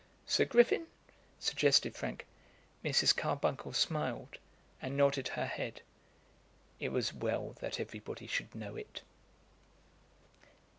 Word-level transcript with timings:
"Sir 0.25 0.45
Griffin?" 0.45 0.87
suggested 1.37 1.95
Frank. 1.95 2.25
Mrs. 2.83 3.15
Carbuncle 3.15 3.71
smiled 3.71 4.39
and 4.81 4.97
nodded 4.97 5.27
her 5.27 5.45
head. 5.45 5.83
It 6.79 6.89
was 6.89 7.13
well 7.13 7.53
that 7.59 7.79
everybody 7.79 8.25
should 8.25 8.55
know 8.55 8.75
it. 8.75 9.03